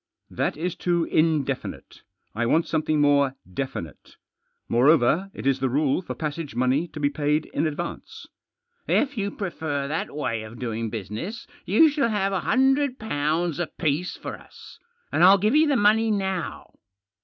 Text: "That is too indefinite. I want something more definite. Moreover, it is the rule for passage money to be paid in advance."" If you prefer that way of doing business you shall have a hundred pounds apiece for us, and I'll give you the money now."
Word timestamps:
"That 0.41 0.57
is 0.57 0.75
too 0.75 1.03
indefinite. 1.03 2.01
I 2.33 2.47
want 2.47 2.65
something 2.65 2.99
more 2.99 3.35
definite. 3.47 4.15
Moreover, 4.67 5.29
it 5.31 5.45
is 5.45 5.59
the 5.59 5.69
rule 5.69 6.01
for 6.01 6.15
passage 6.15 6.55
money 6.55 6.87
to 6.87 6.99
be 6.99 7.11
paid 7.11 7.45
in 7.53 7.67
advance."" 7.67 8.25
If 9.03 9.15
you 9.15 9.29
prefer 9.29 9.87
that 9.87 10.09
way 10.15 10.41
of 10.41 10.57
doing 10.57 10.89
business 10.89 11.45
you 11.67 11.87
shall 11.87 12.09
have 12.09 12.33
a 12.33 12.39
hundred 12.39 12.97
pounds 12.97 13.59
apiece 13.59 14.17
for 14.17 14.39
us, 14.39 14.79
and 15.11 15.23
I'll 15.23 15.37
give 15.37 15.55
you 15.55 15.67
the 15.67 15.75
money 15.77 16.09
now." 16.09 16.73